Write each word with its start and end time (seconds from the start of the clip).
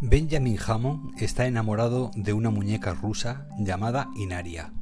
Benjamin 0.00 0.58
Hammond 0.66 1.22
está 1.22 1.46
enamorado 1.46 2.10
de 2.16 2.32
una 2.32 2.50
muñeca 2.50 2.94
rusa 2.94 3.46
llamada 3.58 4.10
Inaria. 4.16 4.72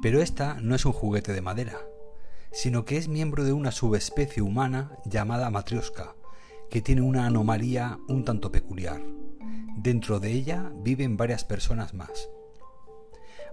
Pero 0.00 0.22
esta 0.22 0.54
no 0.60 0.74
es 0.74 0.86
un 0.86 0.92
juguete 0.92 1.34
de 1.34 1.42
madera, 1.42 1.78
sino 2.50 2.86
que 2.86 2.96
es 2.96 3.08
miembro 3.08 3.44
de 3.44 3.52
una 3.52 3.70
subespecie 3.70 4.42
humana 4.42 4.90
llamada 5.04 5.50
Matrioska, 5.50 6.14
que 6.70 6.80
tiene 6.80 7.02
una 7.02 7.26
anomalía 7.26 7.98
un 8.08 8.24
tanto 8.24 8.50
peculiar. 8.50 9.02
Dentro 9.76 10.18
de 10.18 10.32
ella 10.32 10.72
viven 10.82 11.18
varias 11.18 11.44
personas 11.44 11.92
más. 11.92 12.30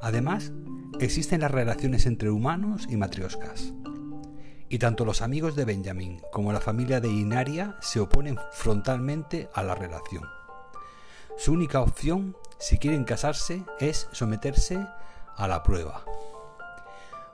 Además, 0.02 0.54
existen 1.00 1.42
las 1.42 1.52
relaciones 1.52 2.06
entre 2.06 2.32
humanos 2.32 2.88
y 2.90 2.96
matrioscas. 2.96 3.74
Y 4.70 4.80
tanto 4.80 5.04
los 5.04 5.22
amigos 5.22 5.56
de 5.56 5.66
Benjamin 5.66 6.22
como 6.32 6.54
la 6.54 6.62
familia 6.62 7.02
de 7.02 7.10
Inaria 7.10 7.76
se 7.82 8.00
oponen 8.00 8.38
frontalmente 8.54 9.50
a 9.54 9.62
la 9.62 9.76
relación. 9.76 10.24
Su 11.38 11.52
única 11.52 11.82
opción, 11.82 12.38
si 12.60 12.78
quieren 12.78 13.04
casarse, 13.04 13.64
es 13.80 14.08
someterse 14.12 14.86
a 15.36 15.48
la 15.48 15.64
prueba. 15.64 16.06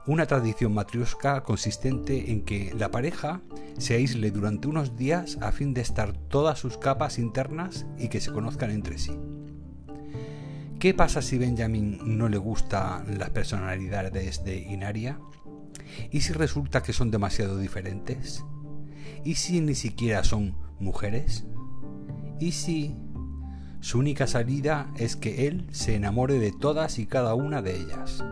Una 0.07 0.25
tradición 0.25 0.73
matriosca 0.73 1.43
consistente 1.43 2.31
en 2.31 2.43
que 2.43 2.73
la 2.75 2.89
pareja 2.89 3.41
se 3.77 3.95
aísle 3.95 4.31
durante 4.31 4.67
unos 4.67 4.95
días 4.95 5.37
a 5.41 5.51
fin 5.51 5.73
de 5.73 5.81
estar 5.81 6.13
todas 6.13 6.57
sus 6.57 6.77
capas 6.77 7.19
internas 7.19 7.85
y 7.97 8.07
que 8.07 8.21
se 8.21 8.31
conozcan 8.31 8.71
entre 8.71 8.97
sí. 8.97 9.11
¿Qué 10.79 10.93
pasa 10.93 11.21
si 11.21 11.37
Benjamin 11.37 11.99
no 12.17 12.29
le 12.29 12.37
gustan 12.37 13.19
las 13.19 13.29
personalidades 13.31 14.45
de 14.45 14.57
Inaria? 14.57 15.19
¿Y 16.09 16.21
si 16.21 16.31
resulta 16.31 16.81
que 16.81 16.93
son 16.93 17.11
demasiado 17.11 17.57
diferentes? 17.57 18.45
¿Y 19.25 19.35
si 19.35 19.59
ni 19.59 19.75
siquiera 19.75 20.23
son 20.23 20.55
mujeres? 20.79 21.45
¿Y 22.39 22.53
si 22.53 22.95
su 23.81 23.97
única 23.97 24.27
salida 24.27 24.87
es 24.97 25.15
que 25.15 25.47
él 25.47 25.65
se 25.71 25.95
enamore 25.95 26.37
de 26.37 26.51
todas 26.51 26.99
y 26.99 27.05
cada 27.05 27.33
una 27.33 27.61
de 27.61 27.77
ellas. 27.77 28.23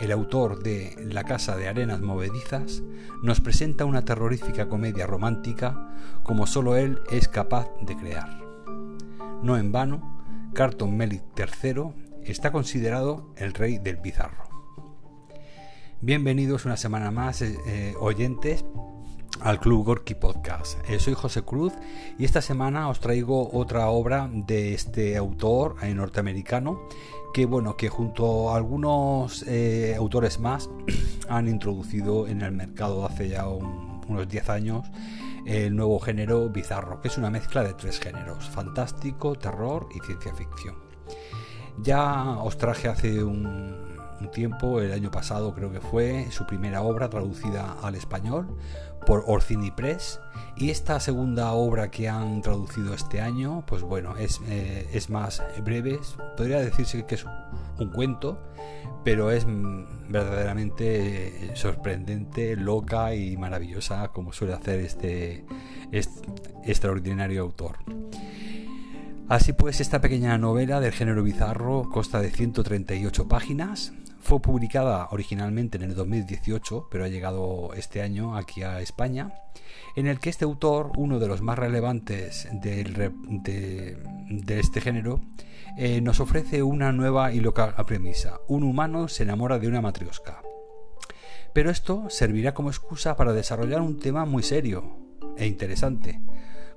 El 0.00 0.12
autor 0.12 0.62
de 0.62 0.94
La 1.10 1.24
Casa 1.24 1.56
de 1.56 1.68
Arenas 1.68 2.00
Movedizas 2.00 2.82
nos 3.22 3.40
presenta 3.40 3.84
una 3.84 4.04
terrorífica 4.04 4.68
comedia 4.68 5.06
romántica 5.06 5.88
como 6.22 6.46
solo 6.46 6.76
él 6.76 7.00
es 7.10 7.28
capaz 7.28 7.68
de 7.80 7.96
crear. 7.96 8.42
No 9.42 9.56
en 9.56 9.72
vano, 9.72 10.50
Carton 10.52 10.94
Melik 10.94 11.22
III 11.36 12.20
está 12.24 12.52
considerado 12.52 13.32
el 13.36 13.54
rey 13.54 13.78
del 13.78 13.96
bizarro. 13.96 14.44
Bienvenidos 16.00 16.66
una 16.66 16.76
semana 16.76 17.10
más, 17.10 17.40
eh, 17.40 17.56
eh, 17.66 17.94
oyentes, 17.98 18.64
al 19.40 19.60
Club 19.60 19.84
Gorky 19.84 20.14
Podcast. 20.14 20.78
Eh, 20.88 20.98
soy 20.98 21.14
José 21.14 21.42
Cruz 21.42 21.72
y 22.18 22.24
esta 22.24 22.40
semana 22.40 22.88
os 22.88 23.00
traigo 23.00 23.50
otra 23.52 23.88
obra 23.88 24.28
de 24.32 24.74
este 24.74 25.16
autor 25.16 25.76
eh, 25.82 25.94
norteamericano 25.94 26.80
que 27.32 27.46
bueno 27.46 27.76
que 27.76 27.88
junto 27.88 28.50
a 28.50 28.56
algunos 28.56 29.44
eh, 29.46 29.94
autores 29.98 30.38
más 30.38 30.70
han 31.28 31.48
introducido 31.48 32.28
en 32.28 32.42
el 32.42 32.52
mercado 32.52 33.04
hace 33.04 33.28
ya 33.28 33.48
unos 33.48 34.28
10 34.28 34.48
años 34.50 34.86
el 35.46 35.76
nuevo 35.76 36.00
género 36.00 36.48
bizarro, 36.48 37.00
que 37.00 37.08
es 37.08 37.18
una 37.18 37.28
mezcla 37.30 37.62
de 37.62 37.74
tres 37.74 38.00
géneros, 38.00 38.48
fantástico, 38.48 39.34
terror 39.34 39.88
y 39.94 40.00
ciencia 40.00 40.34
ficción. 40.34 40.76
Ya 41.82 42.38
os 42.38 42.56
traje 42.56 42.88
hace 42.88 43.22
un, 43.22 43.94
un 44.20 44.30
tiempo, 44.30 44.80
el 44.80 44.92
año 44.92 45.10
pasado 45.10 45.54
creo 45.54 45.70
que 45.70 45.80
fue, 45.80 46.30
su 46.30 46.46
primera 46.46 46.82
obra 46.82 47.10
traducida 47.10 47.76
al 47.82 47.94
español 47.94 48.56
por 49.04 49.24
Orcini 49.26 49.70
Press 49.70 50.20
y 50.56 50.70
esta 50.70 51.00
segunda 51.00 51.52
obra 51.52 51.90
que 51.90 52.08
han 52.08 52.40
traducido 52.42 52.94
este 52.94 53.20
año, 53.20 53.64
pues 53.66 53.82
bueno, 53.82 54.16
es, 54.16 54.40
eh, 54.48 54.88
es 54.92 55.10
más 55.10 55.42
breve, 55.64 55.98
podría 56.36 56.60
decirse 56.60 57.04
que 57.04 57.16
es 57.16 57.26
un 57.78 57.90
cuento, 57.90 58.38
pero 59.02 59.30
es 59.30 59.46
verdaderamente 60.08 61.50
sorprendente, 61.54 62.56
loca 62.56 63.14
y 63.14 63.36
maravillosa 63.36 64.08
como 64.08 64.32
suele 64.32 64.54
hacer 64.54 64.80
este, 64.80 65.44
este 65.92 66.28
extraordinario 66.64 67.42
autor. 67.42 67.78
Así 69.28 69.54
pues, 69.54 69.80
esta 69.80 70.00
pequeña 70.00 70.36
novela 70.38 70.80
del 70.80 70.92
género 70.92 71.22
bizarro 71.22 71.88
consta 71.90 72.20
de 72.20 72.30
138 72.30 73.26
páginas, 73.26 73.92
fue 74.24 74.40
publicada 74.40 75.08
originalmente 75.10 75.76
en 75.76 75.82
el 75.82 75.94
2018, 75.94 76.88
pero 76.90 77.04
ha 77.04 77.08
llegado 77.08 77.74
este 77.74 78.00
año 78.00 78.38
aquí 78.38 78.62
a 78.62 78.80
España, 78.80 79.34
en 79.96 80.06
el 80.06 80.18
que 80.18 80.30
este 80.30 80.46
autor, 80.46 80.92
uno 80.96 81.18
de 81.18 81.28
los 81.28 81.42
más 81.42 81.58
relevantes 81.58 82.48
de, 82.50 83.92
este 84.48 84.80
género, 84.80 85.20
eh, 85.76 86.00
nos 86.00 86.20
ofrece 86.20 86.62
una 86.62 86.90
nueva 86.90 87.32
y 87.32 87.40
loca 87.40 87.76
premisa. 87.84 88.40
Un 88.48 88.62
humano 88.62 89.08
se 89.08 89.24
enamora 89.24 89.58
de 89.58 89.68
una 89.68 89.82
matriosca. 89.82 90.40
Pero 91.52 91.70
esto 91.70 92.08
servirá 92.08 92.54
como 92.54 92.70
excusa 92.70 93.16
para 93.16 93.34
desarrollar 93.34 93.82
un 93.82 93.98
tema 94.00 94.24
muy 94.24 94.42
serio 94.42 94.96
e 95.36 95.46
interesante, 95.46 96.22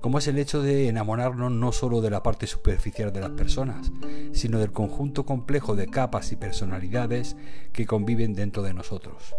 como 0.02 0.20
es 0.20 0.28
el 0.28 0.38
hecho 0.38 0.62
de 0.62 0.88
enamorarnos 0.88 1.52
no 1.52 1.72
solo 1.72 2.02
de 2.02 2.10
la 2.10 2.24
parte 2.24 2.48
superficial 2.48 3.12
de 3.12 3.22
las 3.22 3.32
personas, 3.32 3.92
sino 4.32 4.60
del 4.60 4.72
conjunto 4.72 5.26
complejo 5.26 5.76
de 5.76 5.88
capas 5.88 6.32
y 6.32 6.36
personalidades 6.36 7.36
que 7.74 7.86
conviven 7.86 8.34
dentro 8.34 8.64
de 8.64 8.74
nosotros. 8.74 9.36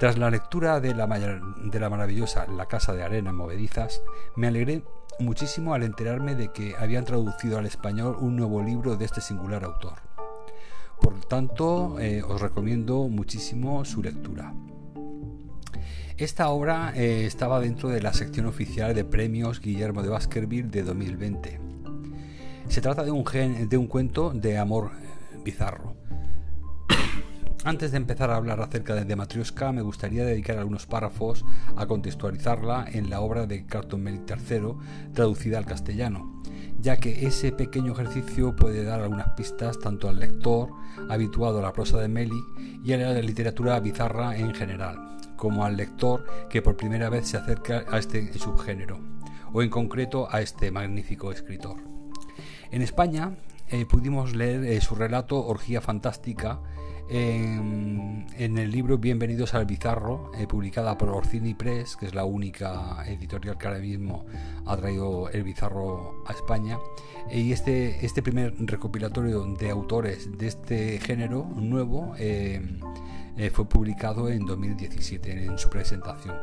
Tras 0.00 0.16
la 0.16 0.30
lectura 0.30 0.80
de 0.80 0.94
la, 0.94 1.06
maravillosa 1.06 2.46
La 2.46 2.66
Casa 2.66 2.94
de 2.94 3.02
Arena 3.02 3.34
Movedizas, 3.34 4.02
me 4.34 4.46
alegré 4.46 4.82
muchísimo 5.18 5.74
al 5.74 5.82
enterarme 5.82 6.34
de 6.34 6.48
que 6.52 6.74
habían 6.78 7.04
traducido 7.04 7.58
al 7.58 7.66
español 7.66 8.16
un 8.18 8.34
nuevo 8.34 8.62
libro 8.62 8.96
de 8.96 9.04
este 9.04 9.20
singular 9.20 9.62
autor. 9.62 9.98
Por 11.02 11.20
tanto, 11.26 11.98
eh, 12.00 12.22
os 12.22 12.40
recomiendo 12.40 13.08
muchísimo 13.08 13.84
su 13.84 14.02
lectura. 14.02 14.54
Esta 16.20 16.50
obra 16.50 16.92
eh, 16.94 17.24
estaba 17.24 17.60
dentro 17.60 17.88
de 17.88 18.02
la 18.02 18.12
sección 18.12 18.44
oficial 18.44 18.94
de 18.94 19.06
premios 19.06 19.58
Guillermo 19.58 20.02
de 20.02 20.10
Baskerville 20.10 20.68
de 20.68 20.82
2020. 20.82 21.58
Se 22.68 22.82
trata 22.82 23.04
de 23.04 23.10
un, 23.10 23.24
de 23.70 23.76
un 23.78 23.86
cuento 23.86 24.30
de 24.34 24.58
amor 24.58 24.90
bizarro. 25.42 25.96
Antes 27.64 27.92
de 27.92 27.96
empezar 27.96 28.30
a 28.30 28.36
hablar 28.36 28.60
acerca 28.60 28.96
de 28.96 29.16
Matryoshka, 29.16 29.72
me 29.72 29.80
gustaría 29.80 30.26
dedicar 30.26 30.58
algunos 30.58 30.84
párrafos 30.84 31.42
a 31.74 31.86
contextualizarla 31.86 32.84
en 32.92 33.08
la 33.08 33.22
obra 33.22 33.46
de 33.46 33.64
Carton 33.64 34.02
Melik 34.02 34.30
III, 34.30 34.74
traducida 35.14 35.56
al 35.56 35.64
castellano, 35.64 36.42
ya 36.78 36.98
que 36.98 37.26
ese 37.26 37.50
pequeño 37.50 37.94
ejercicio 37.94 38.54
puede 38.54 38.84
dar 38.84 39.00
algunas 39.00 39.30
pistas 39.30 39.78
tanto 39.78 40.06
al 40.06 40.20
lector 40.20 40.68
habituado 41.08 41.60
a 41.60 41.62
la 41.62 41.72
prosa 41.72 41.96
de 41.96 42.08
Melik 42.08 42.44
y 42.84 42.92
a 42.92 42.98
la 42.98 43.22
literatura 43.22 43.80
bizarra 43.80 44.36
en 44.36 44.52
general 44.52 45.10
como 45.40 45.64
al 45.64 45.78
lector 45.78 46.26
que 46.50 46.60
por 46.60 46.76
primera 46.76 47.08
vez 47.08 47.28
se 47.28 47.38
acerca 47.38 47.86
a 47.90 47.98
este 47.98 48.38
subgénero, 48.38 49.00
o 49.54 49.62
en 49.62 49.70
concreto 49.70 50.28
a 50.30 50.42
este 50.42 50.70
magnífico 50.70 51.32
escritor. 51.32 51.78
En 52.70 52.82
España 52.82 53.38
eh, 53.68 53.86
pudimos 53.86 54.36
leer 54.36 54.64
eh, 54.64 54.80
su 54.82 54.94
relato 54.94 55.42
Orgía 55.42 55.80
Fantástica 55.80 56.60
en, 57.08 58.26
el 58.36 58.70
libro 58.70 58.98
Bienvenidos 58.98 59.54
al 59.54 59.64
Bizarro, 59.64 60.30
eh, 60.38 60.46
publicada 60.46 60.96
por 60.98 61.08
Orcini 61.08 61.54
Press, 61.54 61.96
que 61.96 62.06
es 62.06 62.14
la 62.14 62.24
única 62.24 63.02
editorial 63.06 63.56
que 63.56 63.66
ahora 63.66 63.80
mismo 63.80 64.26
ha 64.66 64.76
traído 64.76 65.30
el 65.30 65.42
Bizarro 65.42 66.22
a 66.26 66.32
España. 66.32 66.78
y 67.32 67.52
este, 67.52 68.04
este 68.04 68.22
primer 68.22 68.54
recopilatorio 68.58 69.42
de 69.58 69.70
autores 69.70 70.36
de 70.36 70.46
este 70.46 71.00
género 71.00 71.48
nuevo 71.56 72.14
eh, 73.36 73.50
fue 73.50 73.68
publicado 73.68 74.28
en 74.28 74.44
2017 74.44 75.44
en 75.44 75.58
su 75.58 75.68
presentación. 75.68 76.36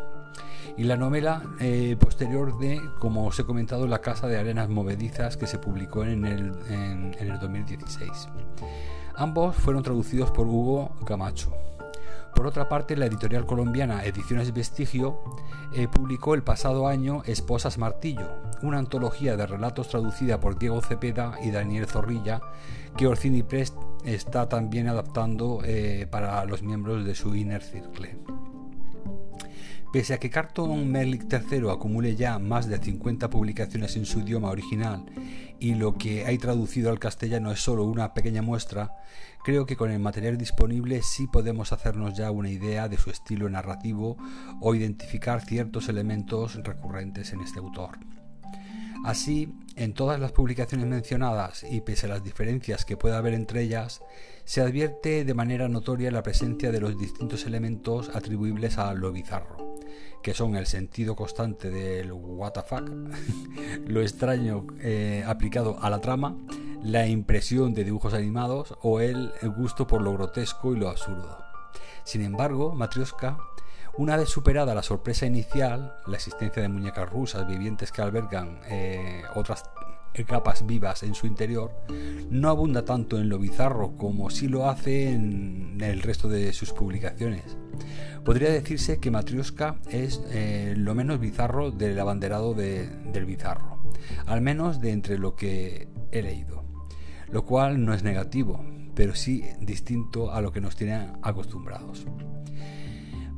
Y 0.77 0.83
la 0.83 0.95
novela 0.95 1.41
eh, 1.59 1.95
posterior 1.99 2.57
de, 2.59 2.79
como 2.99 3.25
os 3.25 3.39
he 3.39 3.43
comentado, 3.43 3.87
La 3.87 4.01
Casa 4.01 4.27
de 4.27 4.37
Arenas 4.37 4.69
Movedizas, 4.69 5.37
que 5.37 5.47
se 5.47 5.57
publicó 5.57 6.03
en 6.03 6.25
el, 6.25 6.53
en 6.69 7.15
el 7.19 7.39
2016. 7.39 8.27
Ambos 9.15 9.55
fueron 9.55 9.81
traducidos 9.81 10.29
por 10.29 10.45
Hugo 10.45 10.91
Camacho. 11.05 11.51
Por 12.37 12.45
otra 12.45 12.69
parte, 12.69 12.95
la 12.95 13.07
editorial 13.07 13.47
colombiana 13.47 14.05
Ediciones 14.05 14.53
Vestigio 14.53 15.19
eh, 15.73 15.87
publicó 15.87 16.35
el 16.35 16.43
pasado 16.43 16.87
año 16.87 17.23
Esposas 17.25 17.79
Martillo, 17.79 18.29
una 18.61 18.77
antología 18.77 19.35
de 19.35 19.47
relatos 19.47 19.89
traducida 19.89 20.39
por 20.39 20.59
Diego 20.59 20.79
Cepeda 20.81 21.39
y 21.43 21.49
Daniel 21.49 21.87
Zorrilla, 21.87 22.39
que 22.95 23.07
Orcini 23.07 23.41
Press 23.41 23.73
está 24.05 24.47
también 24.47 24.87
adaptando 24.87 25.61
eh, 25.65 26.05
para 26.11 26.45
los 26.45 26.61
miembros 26.61 27.05
de 27.05 27.15
su 27.15 27.35
Inner 27.35 27.63
Circle. 27.63 28.15
Pese 29.91 30.13
a 30.13 30.19
que 30.19 30.29
Carton 30.29 30.91
Merlick 30.91 31.31
III 31.31 31.69
acumule 31.69 32.15
ya 32.15 32.39
más 32.39 32.67
de 32.67 32.77
50 32.77 33.29
publicaciones 33.29 33.95
en 33.95 34.05
su 34.05 34.19
idioma 34.19 34.49
original 34.49 35.05
y 35.59 35.75
lo 35.75 35.97
que 35.97 36.25
hay 36.25 36.37
traducido 36.37 36.91
al 36.91 36.99
castellano 36.99 37.51
es 37.51 37.61
solo 37.61 37.85
una 37.85 38.13
pequeña 38.13 38.41
muestra, 38.41 38.91
creo 39.43 39.65
que 39.65 39.77
con 39.77 39.89
el 39.89 39.99
material 39.99 40.37
disponible 40.37 41.01
sí 41.01 41.27
podemos 41.27 41.71
hacernos 41.71 42.15
ya 42.15 42.31
una 42.31 42.49
idea 42.49 42.89
de 42.89 42.97
su 42.97 43.09
estilo 43.09 43.49
narrativo 43.49 44.17
o 44.59 44.75
identificar 44.75 45.41
ciertos 45.45 45.87
elementos 45.87 46.55
recurrentes 46.63 47.31
en 47.31 47.41
este 47.41 47.59
autor. 47.59 47.97
Así, 49.05 49.53
en 49.75 49.93
todas 49.93 50.19
las 50.19 50.31
publicaciones 50.31 50.87
mencionadas 50.87 51.63
y 51.63 51.81
pese 51.81 52.07
a 52.07 52.09
las 52.09 52.23
diferencias 52.23 52.83
que 52.83 52.97
pueda 52.97 53.17
haber 53.17 53.33
entre 53.33 53.61
ellas, 53.61 54.01
se 54.43 54.61
advierte 54.61 55.23
de 55.23 55.33
manera 55.33 55.69
notoria 55.69 56.11
la 56.11 56.23
presencia 56.23 56.71
de 56.71 56.81
los 56.81 56.97
distintos 56.97 57.45
elementos 57.45 58.09
atribuibles 58.13 58.77
a 58.77 58.93
lo 58.93 59.11
bizarro, 59.11 59.66
que 60.21 60.33
son 60.33 60.55
el 60.55 60.65
sentido 60.65 61.15
constante 61.15 61.69
del 61.69 62.11
WTF, 62.11 62.71
lo 63.87 64.01
extraño 64.01 64.65
eh, 64.79 65.23
aplicado 65.27 65.77
a 65.81 65.89
la 65.89 65.99
trama, 65.99 66.35
la 66.83 67.07
impresión 67.07 67.73
de 67.73 67.83
dibujos 67.83 68.13
animados 68.13 68.75
o 68.81 68.99
el 68.99 69.31
gusto 69.55 69.87
por 69.87 70.01
lo 70.01 70.13
grotesco 70.13 70.73
y 70.73 70.79
lo 70.79 70.89
absurdo. 70.89 71.43
Sin 72.03 72.21
embargo, 72.21 72.73
Matrioska 72.73 73.37
una 73.97 74.15
vez 74.15 74.29
superada 74.29 74.75
la 74.75 74.83
sorpresa 74.83 75.25
inicial, 75.25 75.97
la 76.05 76.17
existencia 76.17 76.61
de 76.61 76.69
muñecas 76.69 77.09
rusas 77.09 77.47
vivientes 77.47 77.91
que 77.91 78.03
albergan 78.03 78.59
eh, 78.69 79.23
otras 79.33 79.63
capas 80.25 80.65
vivas 80.65 81.03
en 81.03 81.15
su 81.15 81.27
interior, 81.27 81.71
no 82.29 82.49
abunda 82.49 82.85
tanto 82.85 83.19
en 83.19 83.29
lo 83.29 83.39
bizarro 83.39 83.95
como 83.95 84.29
sí 84.29 84.47
lo 84.47 84.69
hace 84.69 85.11
en 85.11 85.77
el 85.81 86.01
resto 86.01 86.27
de 86.29 86.53
sus 86.53 86.73
publicaciones. 86.73 87.57
Podría 88.23 88.49
decirse 88.49 88.99
que 88.99 89.11
Matrioska 89.11 89.77
es 89.89 90.21
eh, 90.31 90.73
lo 90.77 90.95
menos 90.95 91.19
bizarro 91.19 91.71
del 91.71 91.99
abanderado 91.99 92.53
del 92.53 93.25
bizarro, 93.25 93.79
al 94.25 94.41
menos 94.41 94.81
de 94.81 94.91
entre 94.91 95.17
lo 95.17 95.35
que 95.35 95.87
he 96.11 96.21
leído, 96.21 96.63
lo 97.29 97.45
cual 97.45 97.85
no 97.85 97.93
es 97.93 98.03
negativo, 98.03 98.65
pero 98.95 99.15
sí 99.15 99.43
distinto 99.61 100.33
a 100.33 100.41
lo 100.41 100.51
que 100.51 100.61
nos 100.61 100.75
tienen 100.75 101.13
acostumbrados. 101.21 102.05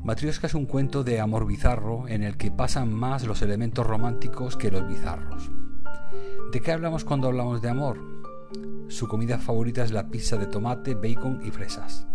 Matrioska 0.03 0.47
es 0.47 0.53
un 0.53 0.65
cuento 0.65 1.03
de 1.03 1.19
amor 1.19 1.45
bizarro 1.45 2.07
en 2.07 2.23
el 2.23 2.37
que 2.37 2.51
pasan 2.51 2.91
más 2.93 3.25
los 3.25 3.41
elementos 3.41 3.85
románticos 3.85 4.55
que 4.55 4.71
los 4.71 4.87
bizarros. 4.87 5.51
¿De 6.51 6.61
qué 6.61 6.71
hablamos 6.71 7.05
cuando 7.05 7.27
hablamos 7.27 7.61
de 7.61 7.69
amor? 7.69 7.99
Su 8.87 9.07
comida 9.07 9.37
favorita 9.37 9.83
es 9.83 9.91
la 9.91 10.09
pizza 10.09 10.35
de 10.35 10.47
tomate, 10.47 10.95
bacon 10.95 11.41
y 11.45 11.51
fresas. 11.51 12.07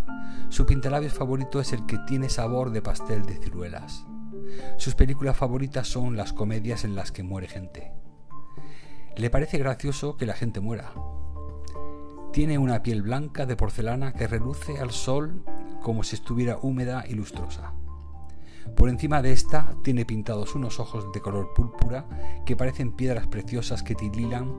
Su 0.49 0.67
pintalabios 0.67 1.13
favorito 1.13 1.61
es 1.61 1.73
el 1.73 1.87
que 1.87 1.99
tiene 2.09 2.29
sabor 2.29 2.71
de 2.71 2.83
pastel 2.83 3.25
de 3.27 3.37
ciruelas. 3.37 4.05
Sus 4.77 4.97
películas 4.97 5.37
favoritas 5.37 5.87
son 5.87 6.17
las 6.17 6.33
comedias 6.33 6.85
en 6.85 6.97
las 6.97 7.13
que 7.13 7.23
muere 7.23 7.47
gente. 7.47 7.93
Le 9.17 9.31
parece 9.31 9.57
gracioso 9.59 10.17
que 10.17 10.27
la 10.27 10.35
gente 10.35 10.59
muera. 10.59 10.93
Tiene 12.33 12.59
una 12.59 12.83
piel 12.83 13.03
blanca 13.03 13.47
de 13.47 13.55
porcelana 13.55 14.15
que 14.15 14.27
reluce 14.27 14.79
al 14.79 14.91
sol 14.91 15.45
como 15.81 16.03
si 16.03 16.17
estuviera 16.17 16.59
húmeda 16.61 17.05
y 17.09 17.15
lustrosa. 17.15 17.73
Por 18.77 18.89
encima 18.89 19.23
de 19.23 19.33
esta 19.33 19.75
tiene 19.83 20.05
pintados 20.05 20.55
unos 20.55 20.81
ojos 20.81 21.13
de 21.13 21.21
color 21.21 21.53
púrpura 21.55 22.07
que 22.45 22.57
parecen 22.57 22.93
piedras 22.93 23.27
preciosas 23.27 23.83
que 23.83 23.95
titilan 23.95 24.53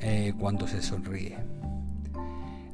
eh, 0.00 0.34
cuando 0.38 0.66
se 0.66 0.82
sonríe. 0.82 1.38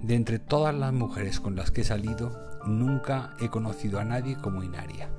De 0.03 0.15
entre 0.15 0.39
todas 0.39 0.75
las 0.75 0.93
mujeres 0.93 1.41
con 1.41 1.57
las 1.57 1.71
que 1.71 1.81
he 1.81 1.85
salido, 1.85 2.61
nunca 2.67 3.37
he 3.41 3.49
conocido 3.49 3.99
a 3.99 4.05
nadie 4.05 4.37
como 4.37 4.63
Inaria. 4.63 5.11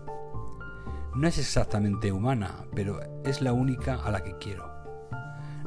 No 1.16 1.28
es 1.28 1.38
exactamente 1.38 2.12
humana, 2.12 2.66
pero 2.76 3.00
es 3.24 3.42
la 3.42 3.54
única 3.54 3.96
a 3.96 4.12
la 4.12 4.22
que 4.22 4.38
quiero. 4.38 4.70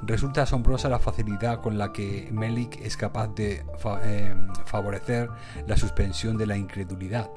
Resulta 0.03 0.43
asombrosa 0.43 0.89
la 0.89 0.99
facilidad 0.99 1.61
con 1.61 1.79
la 1.79 1.93
que 1.93 2.29
Melik 2.31 2.81
es 2.81 2.97
capaz 2.97 3.29
de 3.35 3.65
eh, 4.05 4.35
favorecer 4.65 5.29
la 5.67 5.77
suspensión 5.77 6.37
de 6.37 6.47
la 6.47 6.57
incredulidad. 6.57 7.31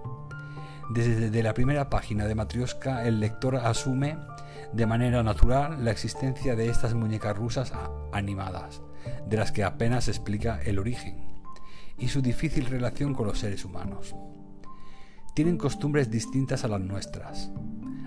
Desde 0.93 1.41
la 1.41 1.53
primera 1.53 1.89
página 1.89 2.27
de 2.27 2.35
Matrioska, 2.35 3.07
el 3.07 3.21
lector 3.21 3.55
asume 3.55 4.17
de 4.73 4.85
manera 4.85 5.23
natural 5.23 5.85
la 5.85 5.91
existencia 5.91 6.53
de 6.57 6.67
estas 6.67 6.95
muñecas 6.95 7.38
rusas 7.38 7.71
animadas, 8.11 8.81
de 9.25 9.38
las 9.38 9.53
que 9.53 9.63
apenas 9.63 10.09
explica 10.09 10.59
el 10.65 10.79
origen, 10.79 11.43
y 11.97 12.09
su 12.09 12.21
difícil 12.21 12.65
relación 12.65 13.13
con 13.13 13.25
los 13.25 13.39
seres 13.39 13.63
humanos. 13.63 14.13
Tienen 15.33 15.57
costumbres 15.57 16.11
distintas 16.11 16.65
a 16.65 16.67
las 16.67 16.81
nuestras. 16.81 17.51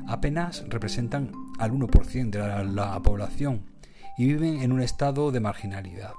Apenas 0.06 0.62
representan 0.68 1.32
al 1.58 1.72
1% 1.72 2.28
de 2.28 2.64
la 2.66 3.00
población 3.00 3.64
y 4.18 4.26
viven 4.26 4.60
en 4.60 4.72
un 4.72 4.82
estado 4.82 5.32
de 5.32 5.40
marginalidad. 5.40 6.12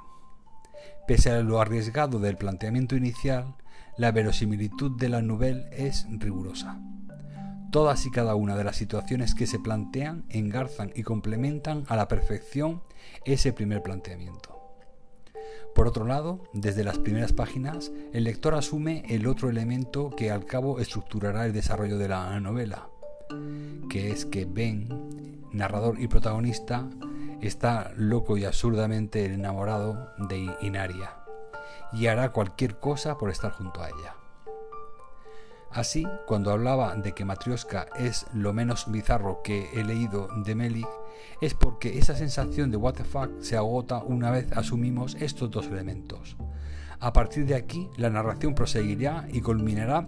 Pese 1.06 1.30
a 1.30 1.44
lo 1.44 1.62
arriesgado 1.62 2.18
del 2.18 2.38
planteamiento 2.38 2.96
inicial, 2.96 3.54
la 3.98 4.12
verosimilitud 4.12 4.98
de 4.98 5.10
la 5.10 5.22
novela 5.22 5.70
es 5.72 6.06
rigurosa. 6.10 6.80
Todas 7.72 8.06
y 8.06 8.12
cada 8.12 8.36
una 8.36 8.56
de 8.56 8.64
las 8.64 8.76
situaciones 8.76 9.36
que 9.36 9.48
se 9.48 9.60
plantean 9.60 10.26
engarzan 10.30 10.92
y 10.96 11.04
complementan 11.04 11.86
a 11.88 11.96
la 11.96 12.08
perfección 12.08 12.82
ese 13.26 13.54
primer 13.54 13.82
planteamiento. 13.82 14.56
Por 15.74 15.88
otro 15.88 16.06
lado, 16.06 16.44
desde 16.54 16.86
las 16.86 17.00
primeras 17.00 17.34
páginas, 17.34 17.92
el 18.14 18.24
lector 18.26 18.56
asume 18.56 19.04
el 19.10 19.28
otro 19.28 19.50
elemento 19.50 20.10
que 20.10 20.32
al 20.32 20.46
cabo 20.46 20.80
estructurará 20.80 21.46
el 21.46 21.54
desarrollo 21.54 21.98
de 21.98 22.08
la 22.08 22.40
novela, 22.40 22.88
que 23.90 24.12
es 24.12 24.26
que 24.26 24.46
Ben, 24.46 25.44
narrador 25.52 26.00
y 26.00 26.08
protagonista, 26.08 26.90
está 27.42 27.92
loco 27.98 28.38
y 28.38 28.46
absurdamente 28.46 29.26
enamorado 29.26 30.12
de 30.30 30.48
Inaria 30.62 31.25
y 31.92 32.08
hará 32.08 32.32
cualquier 32.32 32.80
cosa 32.80 33.18
por 33.18 33.30
estar 33.30 33.52
junto 33.52 33.82
a 33.82 33.90
ella. 33.90 34.16
Así, 35.72 36.08
cuando 36.26 36.52
hablaba 36.52 36.96
de 36.96 37.14
que 37.14 37.26
Matrioska 37.26 37.88
es 37.98 38.28
lo 38.34 38.54
menos 38.54 38.90
bizarro 38.90 39.42
que 39.44 39.70
he 39.74 39.84
leído 39.84 40.30
de 40.46 40.56
Melik, 40.56 40.88
es 41.42 41.54
porque 41.54 42.00
esa 42.00 42.16
sensación 42.16 42.72
de 42.72 42.78
what 42.78 42.94
the 42.94 43.04
fuck 43.04 43.30
se 43.42 43.58
agota 43.58 43.98
una 43.98 44.32
vez 44.32 44.52
asumimos 44.54 45.16
estos 45.20 45.52
dos 45.52 45.68
elementos. 45.68 46.38
A 47.02 47.12
partir 47.12 47.46
de 47.46 47.56
aquí, 47.56 47.90
la 47.98 48.10
narración 48.10 48.56
proseguirá 48.56 49.28
y 49.32 49.42
culminará 49.42 50.08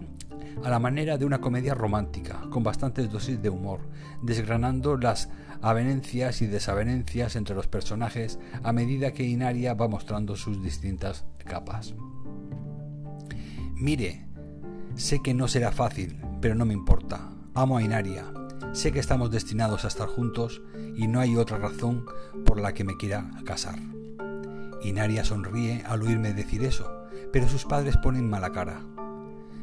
a 0.63 0.69
la 0.69 0.79
manera 0.79 1.17
de 1.17 1.25
una 1.25 1.41
comedia 1.41 1.73
romántica, 1.73 2.41
con 2.49 2.63
bastantes 2.63 3.11
dosis 3.11 3.41
de 3.41 3.49
humor, 3.49 3.81
desgranando 4.21 4.97
las 4.97 5.29
avenencias 5.61 6.41
y 6.41 6.47
desavenencias 6.47 7.35
entre 7.35 7.55
los 7.55 7.67
personajes 7.67 8.39
a 8.63 8.71
medida 8.71 9.13
que 9.13 9.23
Inaria 9.23 9.73
va 9.73 9.87
mostrando 9.87 10.35
sus 10.35 10.61
distintas 10.61 11.25
capas. 11.45 11.93
Mire, 13.75 14.25
sé 14.95 15.21
que 15.21 15.33
no 15.33 15.47
será 15.47 15.71
fácil, 15.71 16.19
pero 16.41 16.55
no 16.55 16.65
me 16.65 16.73
importa. 16.73 17.29
Amo 17.53 17.77
a 17.77 17.83
Inaria. 17.83 18.25
Sé 18.73 18.91
que 18.91 18.99
estamos 18.99 19.31
destinados 19.31 19.85
a 19.85 19.87
estar 19.87 20.07
juntos 20.07 20.61
y 20.95 21.07
no 21.07 21.19
hay 21.19 21.35
otra 21.35 21.57
razón 21.57 22.05
por 22.45 22.59
la 22.59 22.73
que 22.73 22.83
me 22.83 22.97
quiera 22.97 23.29
casar. 23.45 23.79
Inaria 24.81 25.23
sonríe 25.23 25.83
al 25.87 26.03
oírme 26.03 26.33
decir 26.33 26.63
eso, 26.63 27.05
pero 27.31 27.47
sus 27.47 27.65
padres 27.65 27.97
ponen 27.97 28.29
mala 28.29 28.51
cara. 28.51 28.81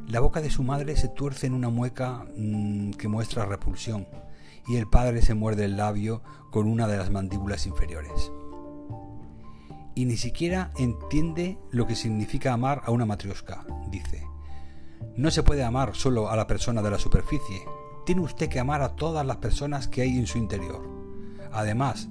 La 0.08 0.20
boca 0.20 0.40
de 0.40 0.50
su 0.50 0.62
madre 0.62 0.96
se 0.96 1.08
tuerce 1.08 1.46
en 1.46 1.54
una 1.54 1.70
mueca 1.70 2.26
mm, 2.36 2.90
que 2.92 3.08
muestra 3.08 3.46
repulsión, 3.46 4.06
y 4.66 4.76
el 4.76 4.88
padre 4.88 5.22
se 5.22 5.34
muerde 5.34 5.64
el 5.64 5.76
labio 5.76 6.22
con 6.50 6.66
una 6.66 6.86
de 6.86 6.96
las 6.96 7.10
mandíbulas 7.10 7.66
inferiores. 7.66 8.32
Y 9.94 10.06
ni 10.06 10.16
siquiera 10.16 10.72
entiende 10.76 11.58
lo 11.70 11.86
que 11.86 11.94
significa 11.94 12.52
amar 12.52 12.82
a 12.84 12.90
una 12.90 13.06
matrioska, 13.06 13.64
dice. 13.90 14.26
No 15.16 15.30
se 15.30 15.42
puede 15.42 15.62
amar 15.62 15.94
solo 15.94 16.30
a 16.30 16.36
la 16.36 16.46
persona 16.46 16.82
de 16.82 16.90
la 16.90 16.98
superficie, 16.98 17.62
tiene 18.04 18.22
usted 18.22 18.48
que 18.48 18.60
amar 18.60 18.82
a 18.82 18.96
todas 18.96 19.24
las 19.24 19.36
personas 19.36 19.88
que 19.88 20.02
hay 20.02 20.18
en 20.18 20.26
su 20.26 20.38
interior. 20.38 20.88
Además, 21.52 22.08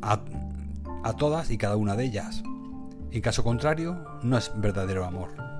a, 0.00 0.24
a 1.02 1.12
todas 1.14 1.50
y 1.50 1.58
cada 1.58 1.76
una 1.76 1.96
de 1.96 2.04
ellas. 2.04 2.42
En 3.10 3.20
caso 3.20 3.44
contrario, 3.44 4.04
no 4.22 4.38
es 4.38 4.50
verdadero 4.56 5.04
amor. 5.04 5.53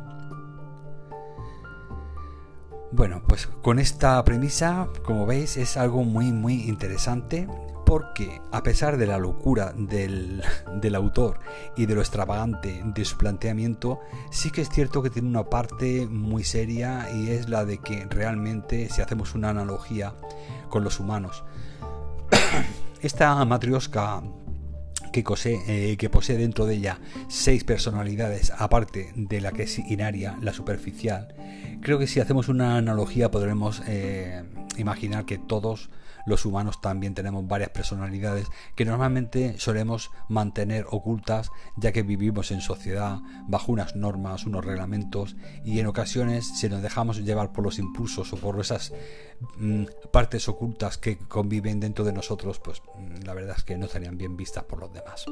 Bueno, 2.96 3.24
pues 3.26 3.48
con 3.60 3.80
esta 3.80 4.24
premisa, 4.24 4.86
como 5.04 5.26
veis, 5.26 5.56
es 5.56 5.76
algo 5.76 6.04
muy 6.04 6.30
muy 6.30 6.68
interesante 6.68 7.48
porque 7.84 8.40
a 8.52 8.62
pesar 8.62 8.98
de 8.98 9.08
la 9.08 9.18
locura 9.18 9.72
del, 9.76 10.40
autor 10.94 11.40
y 11.76 11.86
de 11.86 11.96
lo 11.96 12.02
extravagante 12.02 12.82
de 12.84 13.04
su 13.04 13.16
planteamiento, 13.16 13.98
sí 14.30 14.52
que 14.52 14.60
es 14.60 14.68
cierto 14.68 15.02
que 15.02 15.10
tiene 15.10 15.28
una 15.28 15.50
parte 15.50 16.06
muy 16.06 16.44
seria 16.44 17.10
y 17.12 17.30
es 17.30 17.48
la 17.48 17.64
de 17.64 17.78
que 17.78 18.06
realmente 18.08 18.88
si 18.90 19.02
hacemos 19.02 19.34
una 19.34 19.50
analogía 19.50 20.14
con 20.68 20.84
los 20.84 21.00
humanos, 21.00 21.42
esta 23.02 23.44
matrioska 23.44 24.22
que, 25.22 25.24
eh, 25.68 25.96
que, 25.96 26.10
posee 26.10 26.36
dentro 26.36 26.66
de 26.66 26.74
ella 26.74 26.98
seis 27.28 27.62
personalidades, 27.62 28.52
aparte 28.58 29.12
de 29.14 29.40
la 29.40 29.52
que 29.52 29.62
es 29.62 29.78
Inaria, 29.78 30.36
la 30.42 30.52
superficial, 30.52 31.34
creo 31.80 31.98
que 31.98 32.06
si 32.06 32.20
hacemos 32.20 32.48
una 32.48 32.76
analogía 32.76 33.30
podremos 33.30 33.82
eh, 33.86 34.42
imaginar 34.76 35.24
que 35.24 35.38
todos 35.38 35.90
los 36.26 36.44
humanos 36.44 36.80
también 36.80 37.14
tenemos 37.14 37.46
varias 37.46 37.70
personalidades 37.70 38.46
que 38.74 38.84
normalmente 38.84 39.58
solemos 39.58 40.10
mantener 40.28 40.86
ocultas 40.90 41.50
ya 41.76 41.92
que 41.92 42.02
vivimos 42.02 42.50
en 42.50 42.60
sociedad 42.60 43.18
bajo 43.46 43.72
unas 43.72 43.96
normas, 43.96 44.46
unos 44.46 44.64
reglamentos 44.64 45.36
y 45.64 45.78
en 45.80 45.86
ocasiones 45.86 46.58
si 46.58 46.68
nos 46.68 46.82
dejamos 46.82 47.18
llevar 47.18 47.52
por 47.52 47.64
los 47.64 47.78
impulsos 47.78 48.32
o 48.32 48.36
por 48.36 48.60
esas 48.60 48.92
mm, 49.58 49.84
partes 50.12 50.48
ocultas 50.48 50.98
que 50.98 51.18
conviven 51.18 51.80
dentro 51.80 52.04
de 52.04 52.12
nosotros, 52.12 52.60
pues 52.60 52.82
mm, 52.98 53.24
la 53.24 53.34
verdad 53.34 53.56
es 53.58 53.64
que 53.64 53.76
no 53.76 53.86
estarían 53.86 54.18
bien 54.18 54.36
vistas 54.36 54.64
por 54.64 54.80
los 54.80 54.92
demás. 54.92 55.24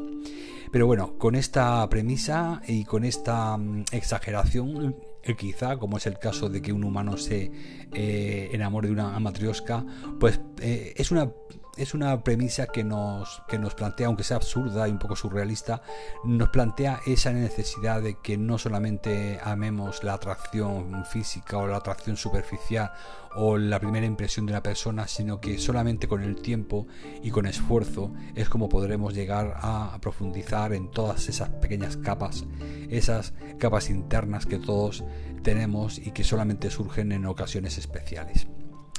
Pero 0.70 0.87
bueno, 0.87 1.18
con 1.18 1.34
esta 1.34 1.88
premisa 1.88 2.62
y 2.66 2.84
con 2.84 3.04
esta 3.04 3.56
mm, 3.56 3.84
exageración 3.92 4.96
quizá, 5.38 5.79
como 5.79 5.97
es 5.97 6.07
el 6.07 6.19
caso 6.19 6.49
de 6.49 6.61
que 6.61 6.73
un 6.73 6.85
humano 6.85 7.17
se 7.17 7.50
eh, 7.93 8.50
enamore 8.52 8.88
de 8.88 8.95
una 8.95 9.19
matriosca, 9.21 9.85
pues 10.19 10.41
eh, 10.61 10.95
es 10.97 11.11
una 11.11 11.31
es 11.76 11.95
una 11.95 12.23
premisa 12.23 12.67
que 12.67 12.85
nos, 12.85 13.43
que 13.49 13.59
nos 13.59 13.75
plantea, 13.75 14.07
aunque 14.07 14.25
sea 14.25 14.37
absurda 14.37 14.87
y 14.88 14.91
un 14.91 14.99
poco 14.99 15.17
surrealista, 15.17 15.83
nos 16.25 16.50
plantea 16.50 17.00
esa 17.07 17.33
necesidad 17.33 18.02
de 18.02 18.19
que 18.23 18.37
no 18.37 18.59
solamente 18.59 19.41
amemos 19.43 20.05
la 20.05 20.14
atracción 20.14 21.05
física 21.07 21.57
o 21.57 21.67
la 21.67 21.79
atracción 21.79 22.17
superficial 22.17 22.93
o 23.35 23.57
la 23.57 23.81
primera 23.81 24.05
impresión 24.05 24.45
de 24.45 24.52
una 24.52 24.62
persona, 24.62 25.09
sino 25.09 25.41
que 25.41 25.59
solamente 25.59 26.09
con 26.09 26.23
el 26.23 26.43
tiempo 26.43 26.87
y 27.23 27.31
con 27.31 27.47
esfuerzo 27.47 28.12
es 28.35 28.50
como 28.50 28.69
podremos 28.69 29.14
llegar 29.14 29.55
a 29.57 29.99
profundizar 30.02 30.75
en 30.75 30.91
todas 30.91 31.29
esas 31.31 31.49
pequeñas 31.49 31.97
capas, 31.97 32.45
esas 32.91 33.33
capas 33.59 33.88
internas 33.88 34.45
que 34.45 34.59
todos 34.59 35.05
tenemos 35.43 35.99
y 35.99 36.11
que 36.11 36.25
solamente 36.25 36.71
surgen 36.71 37.12
en 37.12 37.25
ocasiones 37.25 37.79
especiales 37.79 38.47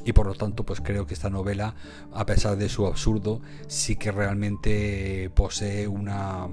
y 0.06 0.14
por 0.14 0.28
lo 0.28 0.34
tanto 0.34 0.64
pues 0.66 0.82
creo 0.82 1.06
que 1.06 1.14
esta 1.14 1.30
novela 1.30 1.76
a 2.14 2.26
pesar 2.26 2.58
de 2.58 2.70
su 2.70 2.86
absurdo 2.86 3.42
sí 3.68 3.96
que 3.96 4.12
realmente 4.12 5.30
posee 5.34 5.88
una 5.88 6.48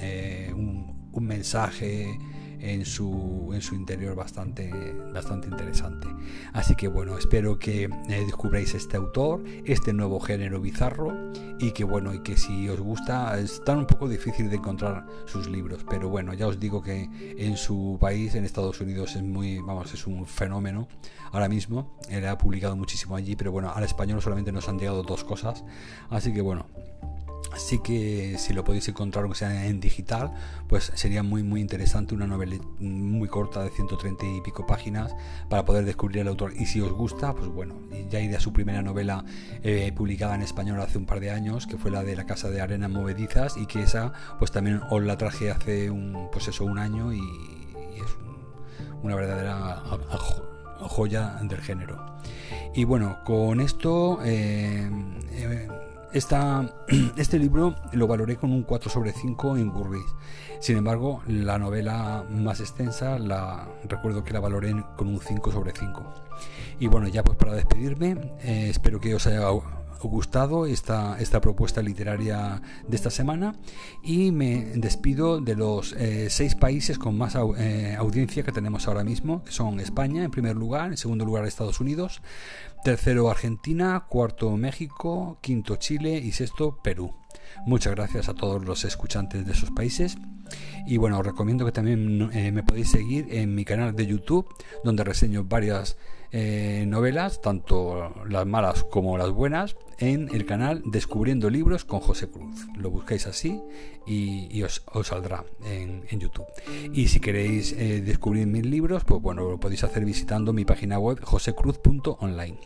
eh, 0.00 0.52
un, 0.54 1.10
un 1.12 1.24
mensaje 1.24 2.18
en 2.62 2.86
su, 2.86 3.50
en 3.52 3.60
su 3.60 3.74
interior 3.74 4.14
bastante, 4.14 4.70
bastante 5.12 5.48
interesante. 5.48 6.06
Así 6.52 6.76
que 6.76 6.86
bueno, 6.86 7.18
espero 7.18 7.58
que 7.58 7.84
eh, 7.84 8.24
descubráis 8.24 8.74
este 8.74 8.96
autor, 8.96 9.42
este 9.64 9.92
nuevo 9.92 10.20
género 10.20 10.60
bizarro 10.60 11.32
y 11.58 11.72
que 11.72 11.82
bueno, 11.84 12.14
y 12.14 12.20
que 12.20 12.36
si 12.36 12.68
os 12.68 12.80
gusta, 12.80 13.38
es 13.38 13.62
tan 13.64 13.78
un 13.78 13.86
poco 13.86 14.08
difícil 14.08 14.48
de 14.48 14.56
encontrar 14.56 15.06
sus 15.26 15.48
libros, 15.48 15.84
pero 15.88 16.08
bueno, 16.08 16.34
ya 16.34 16.46
os 16.46 16.60
digo 16.60 16.82
que 16.82 17.08
en 17.36 17.56
su 17.56 17.98
país, 18.00 18.34
en 18.36 18.44
Estados 18.44 18.80
Unidos, 18.80 19.16
es 19.16 19.22
muy, 19.22 19.58
vamos, 19.58 19.92
es 19.92 20.06
un 20.06 20.24
fenómeno 20.24 20.86
ahora 21.32 21.48
mismo. 21.48 21.98
Él 22.08 22.26
ha 22.26 22.38
publicado 22.38 22.76
muchísimo 22.76 23.16
allí, 23.16 23.34
pero 23.34 23.50
bueno, 23.50 23.72
al 23.74 23.82
español 23.82 24.22
solamente 24.22 24.52
nos 24.52 24.68
han 24.68 24.78
llegado 24.78 25.02
dos 25.02 25.24
cosas, 25.24 25.64
así 26.10 26.32
que 26.32 26.40
bueno. 26.40 26.66
Así 27.72 27.78
que 27.78 28.36
si 28.36 28.52
lo 28.52 28.64
podéis 28.64 28.86
encontrar, 28.88 29.24
aunque 29.24 29.38
sea 29.38 29.64
en 29.64 29.80
digital, 29.80 30.34
pues 30.68 30.92
sería 30.94 31.22
muy 31.22 31.42
muy 31.42 31.62
interesante 31.62 32.14
una 32.14 32.26
novela 32.26 32.56
muy 32.80 33.28
corta 33.28 33.64
de 33.64 33.70
130 33.70 34.26
y 34.26 34.40
pico 34.42 34.66
páginas 34.66 35.14
para 35.48 35.64
poder 35.64 35.86
descubrir 35.86 36.18
el 36.18 36.28
autor. 36.28 36.52
Y 36.54 36.66
si 36.66 36.82
os 36.82 36.92
gusta, 36.92 37.32
pues 37.32 37.48
bueno, 37.48 37.76
ya 38.10 38.20
iré 38.20 38.36
a 38.36 38.40
su 38.40 38.52
primera 38.52 38.82
novela 38.82 39.24
eh, 39.62 39.90
publicada 39.96 40.34
en 40.34 40.42
español 40.42 40.82
hace 40.82 40.98
un 40.98 41.06
par 41.06 41.20
de 41.20 41.30
años, 41.30 41.66
que 41.66 41.78
fue 41.78 41.90
la 41.90 42.04
de 42.04 42.14
La 42.14 42.26
Casa 42.26 42.50
de 42.50 42.60
Arena 42.60 42.88
Movedizas, 42.88 43.56
y 43.56 43.64
que 43.64 43.84
esa 43.84 44.12
pues 44.38 44.52
también 44.52 44.82
os 44.90 45.02
la 45.02 45.16
traje 45.16 45.50
hace 45.50 45.90
un, 45.90 46.28
pues 46.30 46.48
eso, 46.48 46.66
un 46.66 46.78
año 46.78 47.10
y, 47.14 47.20
es 47.96 48.16
una 49.02 49.14
verdadera 49.14 49.82
joya 50.78 51.38
del 51.42 51.62
género. 51.62 52.04
Y 52.74 52.84
bueno, 52.84 53.20
con 53.24 53.62
esto... 53.62 54.18
Eh, 54.22 54.90
eh, 55.32 55.68
este 57.16 57.38
libro 57.38 57.74
lo 57.92 58.06
valoré 58.06 58.36
con 58.36 58.52
un 58.52 58.64
4 58.64 58.90
sobre 58.90 59.12
5 59.12 59.56
en 59.56 59.70
Goodreads. 59.70 60.14
Sin 60.60 60.76
embargo, 60.76 61.22
la 61.26 61.58
novela 61.58 62.24
más 62.28 62.60
extensa 62.60 63.18
la 63.18 63.66
recuerdo 63.88 64.22
que 64.22 64.32
la 64.32 64.40
valoré 64.40 64.74
con 64.96 65.08
un 65.08 65.20
5 65.20 65.50
sobre 65.50 65.72
5. 65.72 66.02
Y 66.80 66.86
bueno, 66.86 67.08
ya 67.08 67.22
pues 67.22 67.38
para 67.38 67.54
despedirme, 67.54 68.34
eh, 68.42 68.68
espero 68.70 69.00
que 69.00 69.14
os 69.14 69.26
haya 69.26 69.40
gustado 70.10 70.66
esta, 70.66 71.18
esta 71.20 71.40
propuesta 71.40 71.82
literaria 71.82 72.62
de 72.86 72.96
esta 72.96 73.10
semana 73.10 73.54
y 74.02 74.32
me 74.32 74.72
despido 74.74 75.40
de 75.40 75.56
los 75.56 75.92
eh, 75.94 76.28
seis 76.30 76.54
países 76.54 76.98
con 76.98 77.16
más 77.16 77.36
eh, 77.58 77.96
audiencia 77.98 78.42
que 78.42 78.52
tenemos 78.52 78.88
ahora 78.88 79.04
mismo, 79.04 79.42
que 79.42 79.52
son 79.52 79.80
España 79.80 80.24
en 80.24 80.30
primer 80.30 80.56
lugar, 80.56 80.90
en 80.90 80.96
segundo 80.96 81.24
lugar 81.24 81.46
Estados 81.46 81.80
Unidos, 81.80 82.22
tercero 82.84 83.30
Argentina, 83.30 84.04
cuarto 84.08 84.56
México, 84.56 85.38
quinto 85.40 85.76
Chile 85.76 86.18
y 86.18 86.32
sexto 86.32 86.78
Perú. 86.82 87.14
Muchas 87.66 87.94
gracias 87.94 88.28
a 88.28 88.34
todos 88.34 88.64
los 88.64 88.84
escuchantes 88.84 89.46
de 89.46 89.52
esos 89.52 89.70
países. 89.70 90.16
Y 90.86 90.96
bueno, 90.96 91.18
os 91.18 91.26
recomiendo 91.26 91.64
que 91.64 91.72
también 91.72 92.30
eh, 92.32 92.50
me 92.52 92.62
podéis 92.62 92.90
seguir 92.90 93.28
en 93.30 93.54
mi 93.54 93.64
canal 93.64 93.94
de 93.94 94.06
YouTube, 94.06 94.46
donde 94.84 95.04
reseño 95.04 95.44
varias 95.44 95.96
eh, 96.32 96.84
novelas, 96.86 97.42
tanto 97.42 98.10
las 98.26 98.46
malas 98.46 98.84
como 98.84 99.18
las 99.18 99.30
buenas, 99.30 99.76
en 99.98 100.34
el 100.34 100.46
canal 100.46 100.82
Descubriendo 100.86 101.50
Libros 101.50 101.84
con 101.84 102.00
José 102.00 102.28
Cruz. 102.28 102.66
Lo 102.76 102.90
buscáis 102.90 103.26
así 103.26 103.60
y, 104.06 104.62
os, 104.62 104.82
saldrá 105.04 105.44
en, 105.64 106.02
YouTube. 106.18 106.46
Y 106.92 107.08
si 107.08 107.20
queréis 107.20 107.72
eh, 107.72 108.00
descubrir 108.00 108.46
mis 108.46 108.64
libros, 108.64 109.04
pues 109.04 109.20
bueno, 109.20 109.48
lo 109.48 109.60
podéis 109.60 109.84
hacer 109.84 110.04
visitando 110.04 110.52
mi 110.52 110.64
página 110.64 110.98
web 110.98 111.20
josecruz.online. 111.22 112.58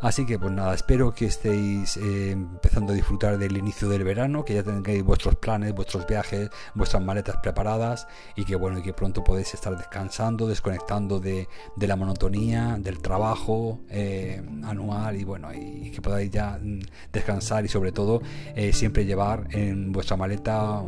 Así 0.00 0.24
que 0.24 0.38
pues 0.38 0.52
nada, 0.52 0.72
espero 0.74 1.14
que 1.14 1.26
estéis 1.26 1.98
eh, 1.98 2.30
empezando 2.30 2.92
a 2.92 2.96
disfrutar 2.96 3.36
del 3.36 3.56
inicio 3.58 3.86
del 3.88 4.02
verano, 4.02 4.46
que 4.46 4.54
ya 4.54 4.62
tengáis 4.62 5.02
vuestros 5.04 5.34
planes, 5.34 5.74
vuestros 5.74 6.06
viajes, 6.06 6.48
vuestras 6.74 7.02
maletas 7.02 7.36
preparadas 7.42 8.08
y 8.34 8.44
que 8.46 8.56
bueno, 8.56 8.78
y 8.78 8.82
que 8.82 8.94
pronto 8.94 9.22
podéis 9.22 9.52
estar 9.52 9.76
descansando, 9.76 10.46
desconectando 10.46 11.20
de, 11.20 11.48
la 11.76 11.96
monotonía, 11.96 12.78
del 12.80 13.00
trabajo 13.00 13.80
eh, 13.90 14.42
anual 14.64 15.16
y 15.16 15.24
bueno, 15.24 15.52
y, 15.52 15.90
que 15.90 16.00
podáis 16.00 16.30
ya 16.30 16.58
mm, 16.58 16.80
descansar 17.12 17.66
y 17.66 17.68
sobre 17.68 17.92
todo 17.92 18.22
eh, 18.54 18.72
siempre 18.72 19.04
llevar 19.04 19.48
en 19.50 19.92
vuestra 19.92 20.16
maleta 20.16 20.82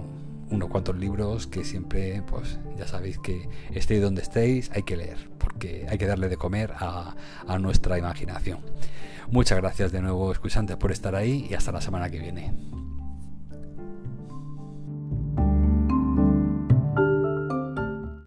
unos 0.53 0.69
cuantos 0.69 0.97
libros 0.97 1.47
que 1.47 1.65
siempre, 1.65 2.23
pues 2.23 2.59
ya 2.79 2.87
sabéis 2.87 3.19
que 3.19 3.49
estéis 3.73 4.03
donde 4.03 4.23
estéis, 4.23 4.71
hay 4.73 4.83
que 4.83 4.97
leer, 4.97 5.31
porque 5.39 5.87
hay 5.89 5.99
que 5.99 6.07
darle 6.07 6.29
de 6.29 6.37
comer 6.37 6.73
a, 6.77 7.17
a 7.47 7.59
nuestra 7.59 7.99
imaginación. 7.99 8.61
Muchas 9.31 9.59
gracias 9.59 9.93
de 9.93 10.03
nuevo, 10.03 10.31
escuchantes, 10.31 10.77
por 10.77 10.93
estar 10.93 11.17
ahí 11.17 11.47
y 11.51 11.55
hasta 11.55 11.73
la 11.73 11.81
semana 11.81 12.11
que 12.11 12.19
viene. 12.19 12.53